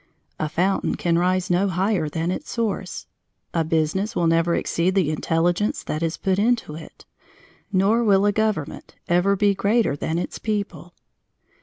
A 0.39 0.49
fountain 0.49 0.95
can 0.95 1.19
rise 1.19 1.51
no 1.51 1.67
higher 1.67 2.09
than 2.09 2.31
its 2.31 2.49
source. 2.49 3.05
A 3.53 3.63
business 3.63 4.15
will 4.15 4.25
never 4.25 4.55
exceed 4.55 4.95
the 4.95 5.11
intelligence 5.11 5.83
that 5.83 6.01
is 6.01 6.17
put 6.17 6.39
into 6.39 6.73
it, 6.73 7.05
nor 7.71 8.03
will 8.03 8.25
a 8.25 8.31
government 8.31 8.95
ever 9.07 9.35
be 9.35 9.53
greater 9.53 9.95
than 9.95 10.17
its 10.17 10.39
people. 10.39 10.95